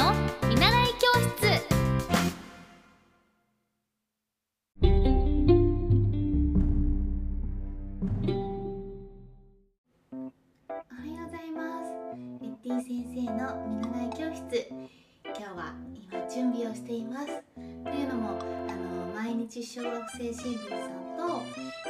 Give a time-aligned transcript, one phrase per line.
[0.00, 0.14] の
[0.48, 1.44] 見習い教室。
[4.80, 4.86] お
[10.94, 11.92] はようございます。
[12.40, 14.48] エッティ先生の見習い教室。
[15.26, 17.26] 今日は今準備をしています。
[17.54, 20.88] というのもあの毎日小学生新聞さん
[21.18, 21.42] と,、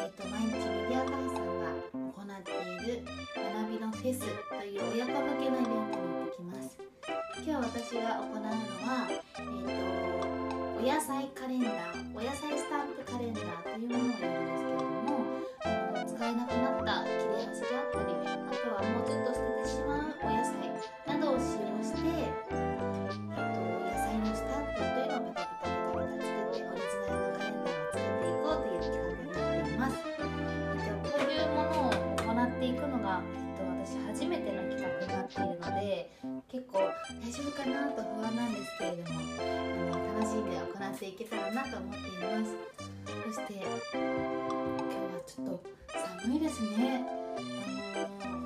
[0.02, 3.04] えっと毎日メディア会さんが行っている
[3.36, 4.26] 学びのフェスと
[4.64, 5.62] いう親子向けのイ
[7.42, 9.40] 今日私が行うのはえっ、と
[10.78, 11.72] お野菜カレンダー
[12.14, 15.24] お野菜スタンプカレンダーというものをやるんですけれども
[15.64, 15.68] あ
[15.98, 18.49] の使えなくなった切れ端であったり
[37.64, 39.42] かなと不安なんですけれどもあ
[39.96, 42.54] の楽しんで行っていけたらなと思っています
[43.34, 45.62] そして今日はちょっと
[46.24, 47.04] 寒いですね。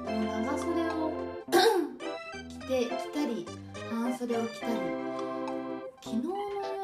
[0.06, 0.92] あの長袖を
[2.48, 3.46] 着て着たり
[3.90, 4.72] 半袖を着たり
[6.02, 6.28] 昨日の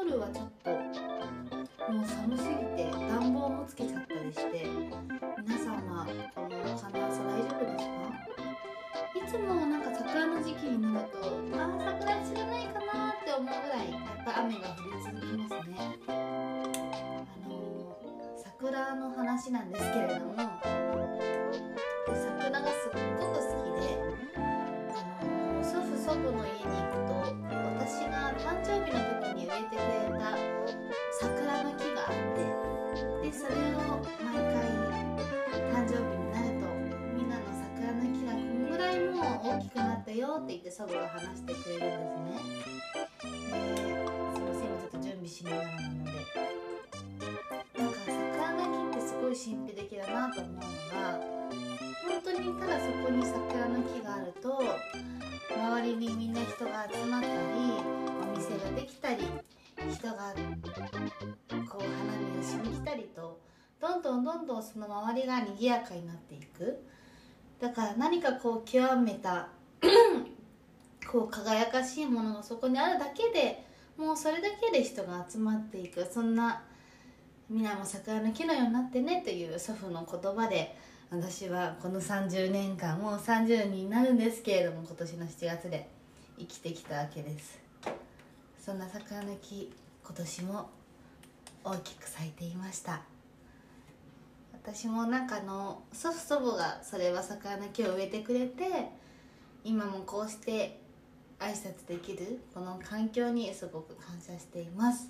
[0.05, 4.65] 夜はちょっともう寒すぎて暖房もつけちゃったりして
[5.45, 9.27] 皆さんはこの寒さ大丈夫ですか？
[9.27, 9.53] いつも
[10.43, 15.75] 時期になるとあー桜散らないかなって思うぐらいやっぱ雨が降り続きますね。
[16.07, 16.11] あ
[17.47, 20.33] のー桜の話なんですけれども
[40.01, 42.71] ったよって言って祖母が話してくれるんですね。
[42.81, 46.11] ですいませんちょっと準備しながらなので。
[47.77, 51.19] なんか桜の木ってすごい神秘的だなと思うのが
[52.03, 54.61] 本当にただそこに桜の木があると
[55.55, 57.33] 周りにみんな人が集まったり
[58.33, 59.23] お店ができたり
[59.89, 60.33] 人が
[61.69, 63.39] こう花見をしに来たりと
[63.79, 66.83] どんどんどんどんその周りが賑やかになっていく
[67.59, 69.47] だから何かこう極めた
[71.11, 73.65] こう輝かしいものがそこにあるだけで
[73.97, 76.07] もうそれだけで人が集まっていく。
[76.11, 76.63] そんな
[77.49, 80.77] 皆も桜の木のようになってねという祖父の言葉で
[81.09, 85.89] 私はこの30年間もう30になるんですけれども今年の7月で
[86.39, 87.59] 生きてきたわけです。
[88.57, 89.73] そんな桜の木
[90.05, 90.69] 今年も
[91.65, 93.01] 大きく咲いていました。
[94.53, 98.91] 私もなんかの祖父祖母がそれは桜の木を植えてくれて
[99.63, 100.79] 今もこうして
[101.39, 105.09] 挨拶できるこの環境にすごく感謝しています。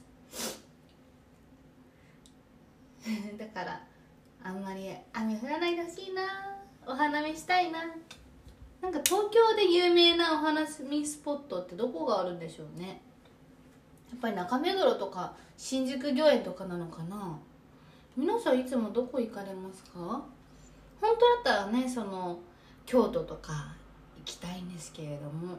[3.38, 3.81] だから
[4.44, 6.23] あんまり雨降らないでほしいな。
[6.85, 7.79] お花見したいな。
[8.81, 13.01] なんか東京で有名なお花見スポットってどこがあるんでしょうね。
[14.09, 17.38] やっぱり中目黒とか新宿御苑とかなのかな。
[18.18, 20.00] 皆さんいつもどこ行かれますか？
[20.00, 22.39] 本当だったらねその
[22.85, 23.73] 京都とか
[24.22, 25.58] 行きたいんですけれども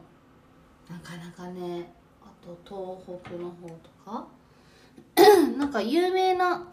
[0.89, 4.27] なかなかねあと東北の方とか
[5.57, 6.67] なんか有名な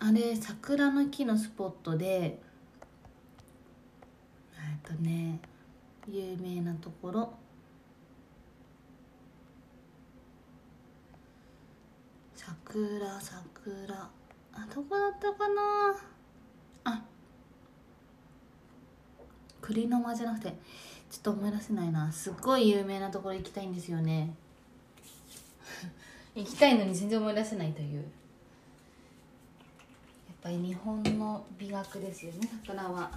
[0.00, 2.38] あれ桜の木のスポットでえ
[4.76, 5.40] っとね
[6.08, 7.32] 有名なところ。
[12.34, 14.10] 桜桜。
[14.52, 15.94] あどこだったかな
[16.84, 17.04] あ
[19.70, 20.48] 栗の間じゃなくて
[21.10, 22.10] ちょっと思い出せないな。
[22.12, 24.34] すっごい有名なところ行きたいんですよね。
[26.34, 28.02] 行きたいのに全然思い出せないという。
[28.02, 28.04] やっ
[30.42, 33.10] ぱり日本の美学ですよね桜は。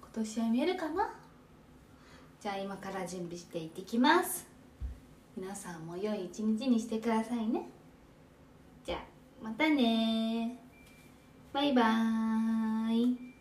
[0.00, 1.08] 今年は見えるかな？
[2.40, 4.46] じゃあ今から準備していってきます。
[5.36, 7.68] 皆さんも良い一日にしてくださいね。
[8.84, 9.00] じゃあ
[9.42, 10.58] またね
[11.52, 13.31] バイバーイ。